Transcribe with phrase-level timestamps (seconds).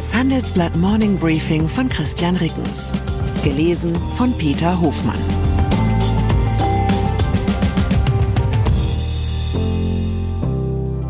[0.00, 2.90] Das Handelsblatt Morning Briefing von Christian Rickens.
[3.44, 5.20] Gelesen von Peter Hofmann.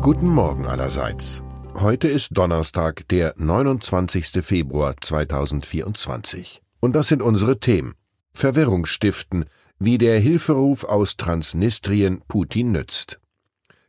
[0.00, 1.42] Guten Morgen allerseits.
[1.74, 4.44] Heute ist Donnerstag, der 29.
[4.44, 6.62] Februar 2024.
[6.78, 7.94] Und das sind unsere Themen.
[8.34, 9.46] Verwirrung stiften,
[9.80, 13.18] wie der Hilferuf aus Transnistrien Putin nützt.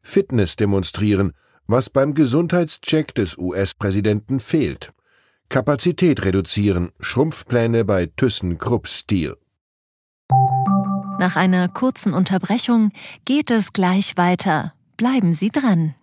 [0.00, 1.34] Fitness demonstrieren,
[1.66, 4.92] was beim Gesundheitscheck des US-Präsidenten fehlt.
[5.48, 9.36] Kapazität reduzieren, Schrumpfpläne bei ThyssenKrupp Steel.
[11.18, 12.90] Nach einer kurzen Unterbrechung
[13.24, 14.74] geht es gleich weiter.
[14.96, 15.94] Bleiben Sie dran.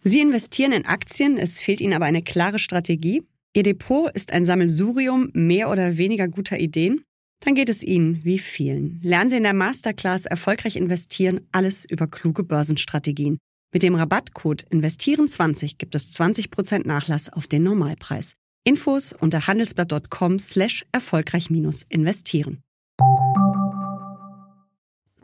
[0.00, 3.22] Sie investieren in Aktien, es fehlt Ihnen aber eine klare Strategie.
[3.54, 7.04] Ihr Depot ist ein Sammelsurium mehr oder weniger guter Ideen.
[7.40, 9.00] Dann geht es Ihnen wie vielen.
[9.02, 13.38] Lernen Sie in der Masterclass erfolgreich investieren, alles über kluge Börsenstrategien.
[13.72, 18.34] Mit dem Rabattcode Investieren20 gibt es 20% Nachlass auf den Normalpreis.
[18.64, 21.48] Infos unter handelsblatt.com slash erfolgreich
[21.88, 22.62] investieren.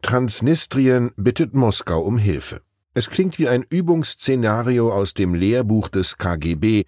[0.00, 2.62] Transnistrien bittet Moskau um Hilfe.
[2.94, 6.84] Es klingt wie ein Übungsszenario aus dem Lehrbuch des KGB.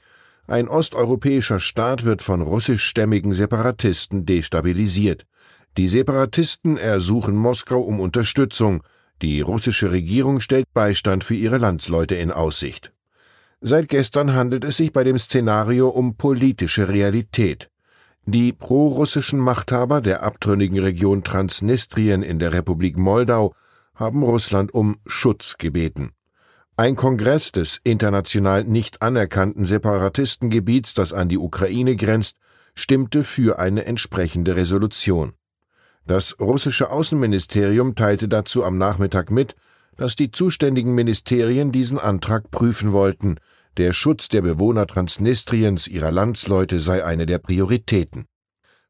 [0.46, 5.26] Ein osteuropäischer Staat wird von russischstämmigen Separatisten destabilisiert.
[5.76, 8.82] Die Separatisten ersuchen Moskau um Unterstützung.
[9.22, 12.92] Die russische Regierung stellt Beistand für ihre Landsleute in Aussicht.
[13.60, 17.70] Seit gestern handelt es sich bei dem Szenario um politische Realität.
[18.24, 23.54] Die prorussischen Machthaber der abtrünnigen Region Transnistrien in der Republik Moldau
[23.94, 26.12] haben Russland um Schutz gebeten.
[26.76, 32.38] Ein Kongress des international nicht anerkannten Separatistengebiets, das an die Ukraine grenzt,
[32.74, 35.34] stimmte für eine entsprechende Resolution.
[36.06, 39.54] Das russische Außenministerium teilte dazu am Nachmittag mit,
[39.96, 43.36] dass die zuständigen Ministerien diesen Antrag prüfen wollten.
[43.76, 48.24] Der Schutz der Bewohner Transnistriens, ihrer Landsleute, sei eine der Prioritäten.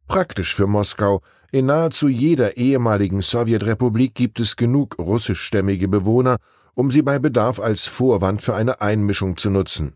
[0.07, 1.21] Praktisch für Moskau,
[1.53, 6.37] in nahezu jeder ehemaligen Sowjetrepublik gibt es genug russischstämmige Bewohner,
[6.75, 9.95] um sie bei Bedarf als Vorwand für eine Einmischung zu nutzen.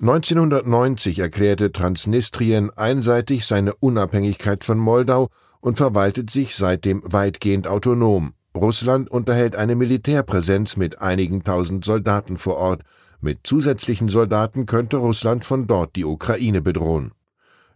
[0.00, 5.30] 1990 erklärte Transnistrien einseitig seine Unabhängigkeit von Moldau
[5.64, 8.34] und verwaltet sich seitdem weitgehend autonom.
[8.54, 12.82] Russland unterhält eine Militärpräsenz mit einigen tausend Soldaten vor Ort.
[13.22, 17.12] Mit zusätzlichen Soldaten könnte Russland von dort die Ukraine bedrohen.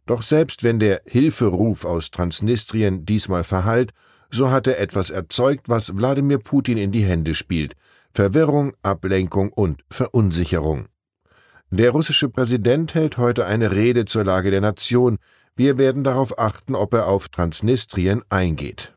[0.05, 3.93] Doch selbst wenn der Hilferuf aus Transnistrien diesmal verhallt,
[4.31, 7.75] so hat er etwas erzeugt, was Wladimir Putin in die Hände spielt
[8.13, 10.89] Verwirrung, Ablenkung und Verunsicherung.
[11.71, 15.19] Der russische Präsident hält heute eine Rede zur Lage der Nation,
[15.59, 18.93] wir werden darauf achten, ob er auf Transnistrien eingeht.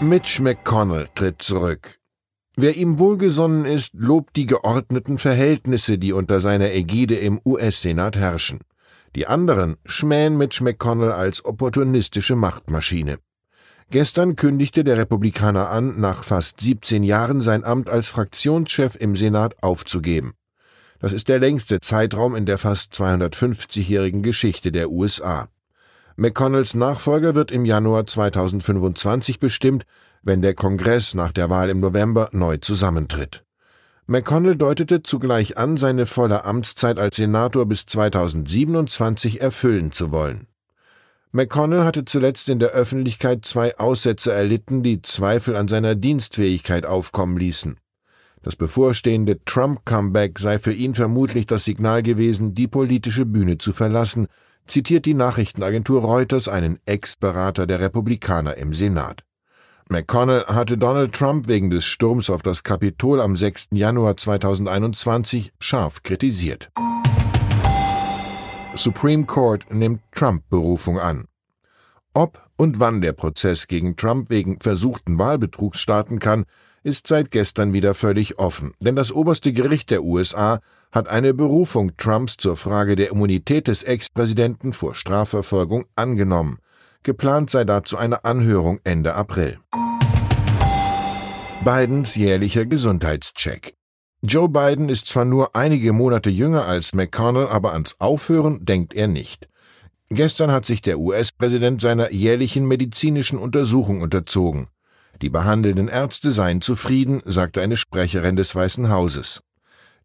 [0.00, 1.98] Mitch McConnell tritt zurück.
[2.56, 8.60] Wer ihm wohlgesonnen ist, lobt die geordneten Verhältnisse, die unter seiner Ägide im US-Senat herrschen.
[9.14, 13.16] Die anderen schmähen Mitch McConnell als opportunistische Machtmaschine.
[13.90, 19.62] Gestern kündigte der Republikaner an, nach fast 17 Jahren sein Amt als Fraktionschef im Senat
[19.62, 20.34] aufzugeben.
[20.98, 25.48] Das ist der längste Zeitraum in der fast 250-jährigen Geschichte der USA.
[26.16, 29.84] McConnells Nachfolger wird im Januar 2025 bestimmt,
[30.22, 33.44] wenn der Kongress nach der Wahl im November neu zusammentritt.
[34.06, 40.46] McConnell deutete zugleich an, seine volle Amtszeit als Senator bis 2027 erfüllen zu wollen.
[41.32, 47.36] McConnell hatte zuletzt in der Öffentlichkeit zwei Aussätze erlitten, die Zweifel an seiner Dienstfähigkeit aufkommen
[47.36, 47.78] ließen.
[48.46, 54.28] Das bevorstehende Trump-Comeback sei für ihn vermutlich das Signal gewesen, die politische Bühne zu verlassen,
[54.66, 59.24] zitiert die Nachrichtenagentur Reuters einen Ex-Berater der Republikaner im Senat.
[59.88, 63.70] McConnell hatte Donald Trump wegen des Sturms auf das Kapitol am 6.
[63.72, 66.70] Januar 2021 scharf kritisiert.
[68.76, 71.24] Supreme Court nimmt Trump-Berufung an.
[72.14, 76.44] Ob und wann der Prozess gegen Trump wegen versuchten Wahlbetrugs starten kann,
[76.86, 80.60] ist seit gestern wieder völlig offen, denn das oberste Gericht der USA
[80.92, 86.58] hat eine Berufung Trumps zur Frage der Immunität des Ex-Präsidenten vor Strafverfolgung angenommen.
[87.02, 89.58] Geplant sei dazu eine Anhörung Ende April.
[91.64, 93.74] Bidens jährlicher Gesundheitscheck.
[94.22, 99.08] Joe Biden ist zwar nur einige Monate jünger als McConnell, aber ans Aufhören denkt er
[99.08, 99.48] nicht.
[100.08, 104.68] Gestern hat sich der US-Präsident seiner jährlichen medizinischen Untersuchung unterzogen.
[105.22, 109.40] Die behandelnden Ärzte seien zufrieden, sagte eine Sprecherin des Weißen Hauses.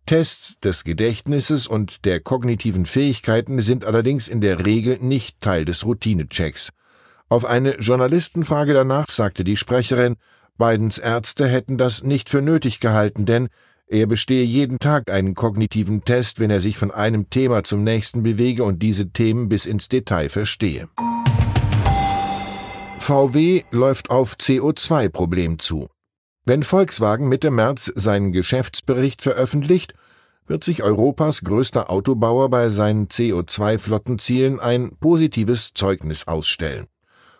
[0.05, 5.85] Tests des Gedächtnisses und der kognitiven Fähigkeiten sind allerdings in der Regel nicht Teil des
[5.85, 6.69] Routinechecks.
[7.29, 10.15] Auf eine Journalistenfrage danach sagte die Sprecherin,
[10.57, 13.49] Bidens Ärzte hätten das nicht für nötig gehalten, denn
[13.93, 18.23] Er bestehe jeden Tag einen kognitiven Test, wenn er sich von einem Thema zum nächsten
[18.23, 20.87] bewege und diese Themen bis ins Detail verstehe.
[23.01, 25.87] VW läuft auf CO2-Problem zu.
[26.45, 29.95] Wenn Volkswagen Mitte März seinen Geschäftsbericht veröffentlicht,
[30.45, 36.85] wird sich Europas größter Autobauer bei seinen CO2-Flottenzielen ein positives Zeugnis ausstellen.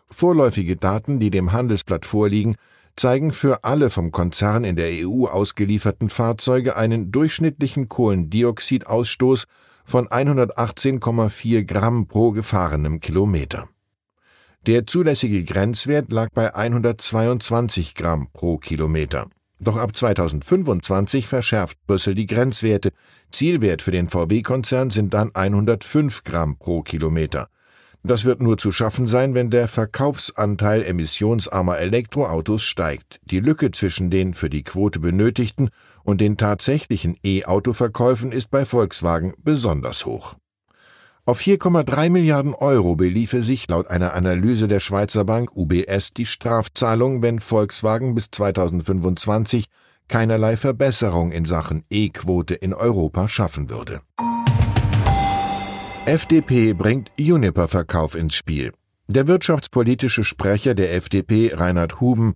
[0.08, 2.56] Vorläufige Daten, die dem Handelsblatt vorliegen,
[2.96, 9.46] zeigen für alle vom Konzern in der EU ausgelieferten Fahrzeuge einen durchschnittlichen Kohlendioxidausstoß
[9.86, 13.70] von 118,4 Gramm pro gefahrenem Kilometer.
[14.68, 19.26] Der zulässige Grenzwert lag bei 122 Gramm pro Kilometer.
[19.60, 22.92] Doch ab 2025 verschärft Brüssel die Grenzwerte.
[23.32, 27.48] Zielwert für den VW-Konzern sind dann 105 Gramm pro Kilometer.
[28.04, 33.20] Das wird nur zu schaffen sein, wenn der Verkaufsanteil emissionsarmer Elektroautos steigt.
[33.24, 35.72] Die Lücke zwischen den für die Quote benötigten
[36.04, 40.36] und den tatsächlichen E-Auto-Verkäufen ist bei Volkswagen besonders hoch.
[41.24, 47.22] Auf 4,3 Milliarden Euro beliefe sich laut einer Analyse der Schweizer Bank UBS die Strafzahlung,
[47.22, 49.66] wenn Volkswagen bis 2025
[50.08, 54.02] keinerlei Verbesserung in Sachen E-Quote in Europa schaffen würde.
[56.06, 58.72] FDP bringt Juniper-Verkauf ins Spiel.
[59.08, 62.34] Der wirtschaftspolitische Sprecher der FDP, Reinhard Huben,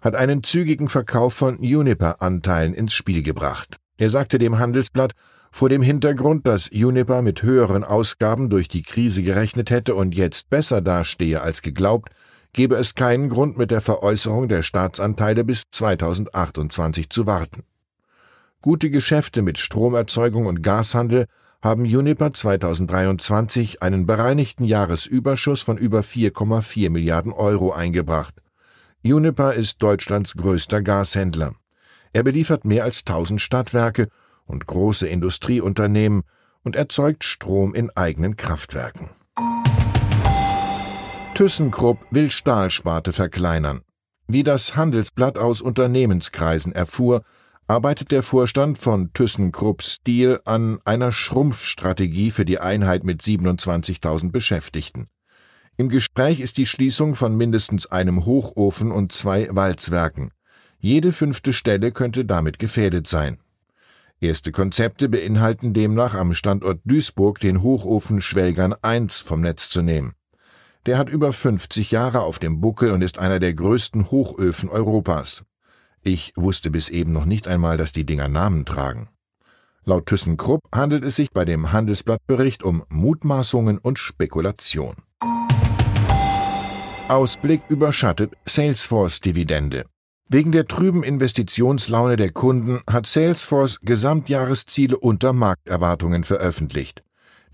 [0.00, 3.78] hat einen zügigen Verkauf von Juniper-Anteilen ins Spiel gebracht.
[3.96, 5.14] Er sagte dem Handelsblatt,
[5.50, 10.50] vor dem Hintergrund, dass Juniper mit höheren Ausgaben durch die Krise gerechnet hätte und jetzt
[10.50, 12.10] besser dastehe als geglaubt,
[12.52, 17.64] gebe es keinen Grund, mit der Veräußerung der Staatsanteile bis 2028 zu warten.
[18.60, 21.26] Gute Geschäfte mit Stromerzeugung und Gashandel
[21.62, 28.34] haben Juniper 2023 einen bereinigten Jahresüberschuss von über 4,4 Milliarden Euro eingebracht.
[29.02, 31.54] Juniper ist Deutschlands größter Gashändler.
[32.12, 34.08] Er beliefert mehr als 1000 Stadtwerke
[34.48, 36.22] und große Industrieunternehmen
[36.64, 39.10] und erzeugt Strom in eigenen Kraftwerken.
[41.34, 43.82] ThyssenKrupp will Stahlsparte verkleinern.
[44.26, 47.22] Wie das Handelsblatt aus Unternehmenskreisen erfuhr,
[47.68, 55.06] arbeitet der Vorstand von ThyssenKrupp Steel an einer Schrumpfstrategie für die Einheit mit 27.000 Beschäftigten.
[55.76, 60.32] Im Gespräch ist die Schließung von mindestens einem Hochofen und zwei Walzwerken.
[60.80, 63.38] Jede fünfte Stelle könnte damit gefährdet sein.
[64.20, 70.12] Erste Konzepte beinhalten demnach am Standort Duisburg den Hochofen Schwelgern 1 vom Netz zu nehmen.
[70.86, 75.44] Der hat über 50 Jahre auf dem Buckel und ist einer der größten Hochöfen Europas.
[76.02, 79.08] Ich wusste bis eben noch nicht einmal, dass die Dinger Namen tragen.
[79.84, 84.96] Laut ThyssenKrupp handelt es sich bei dem Handelsblattbericht um Mutmaßungen und Spekulation.
[87.08, 89.84] Ausblick überschattet Salesforce-Dividende.
[90.30, 97.02] Wegen der trüben Investitionslaune der Kunden hat Salesforce Gesamtjahresziele unter Markterwartungen veröffentlicht.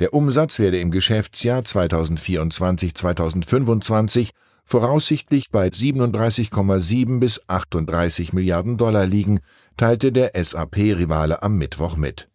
[0.01, 4.31] Der Umsatz werde im Geschäftsjahr 2024-2025
[4.65, 9.39] voraussichtlich bei 37,7 bis 38 Milliarden Dollar liegen,
[9.77, 12.29] teilte der SAP-Rivale am Mittwoch mit.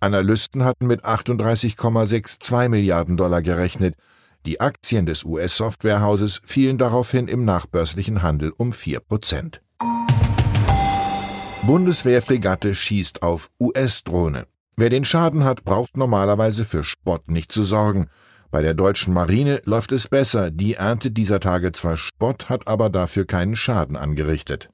[0.00, 3.96] Analysten hatten mit 38,62 Milliarden Dollar gerechnet.
[4.46, 9.60] Die Aktien des US-Softwarehauses fielen daraufhin im nachbörslichen Handel um 4 Prozent.
[11.66, 14.46] Bundeswehrfregatte schießt auf US-Drohne.
[14.76, 18.08] Wer den Schaden hat, braucht normalerweise für Spott nicht zu sorgen.
[18.50, 22.90] Bei der deutschen Marine läuft es besser, die erntet dieser Tage zwar Spott, hat aber
[22.90, 24.68] dafür keinen Schaden angerichtet.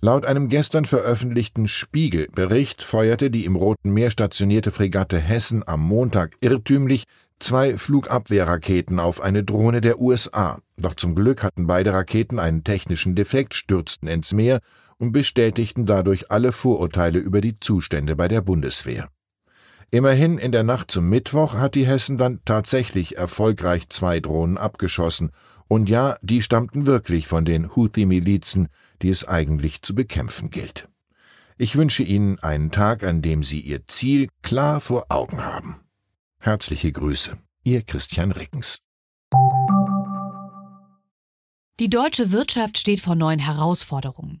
[0.00, 6.36] Laut einem gestern veröffentlichten Spiegel-Bericht feuerte die im Roten Meer stationierte Fregatte Hessen am Montag
[6.40, 7.04] irrtümlich
[7.38, 10.58] zwei Flugabwehrraketen auf eine Drohne der USA.
[10.76, 14.58] Doch zum Glück hatten beide Raketen einen technischen Defekt, stürzten ins Meer
[14.98, 19.08] und bestätigten dadurch alle Vorurteile über die Zustände bei der Bundeswehr.
[19.90, 25.30] Immerhin in der Nacht zum Mittwoch hat die Hessen dann tatsächlich erfolgreich zwei Drohnen abgeschossen.
[25.68, 28.68] Und ja, die stammten wirklich von den Houthi-Milizen,
[29.02, 30.88] die es eigentlich zu bekämpfen gilt.
[31.56, 35.80] Ich wünsche Ihnen einen Tag, an dem Sie Ihr Ziel klar vor Augen haben.
[36.38, 38.82] Herzliche Grüße, Ihr Christian Rickens.
[41.80, 44.40] Die deutsche Wirtschaft steht vor neuen Herausforderungen.